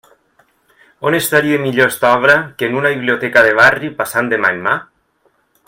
On 1.09 1.17
estaria 1.17 1.59
millor 1.65 1.85
aquesta 1.91 2.13
obra 2.21 2.37
que 2.61 2.71
en 2.71 2.79
una 2.81 2.93
biblioteca 2.95 3.45
de 3.49 3.53
barri 3.63 3.93
passant 4.01 4.33
de 4.33 4.41
mà 4.47 4.53
en 4.57 4.65
mà? 4.69 4.75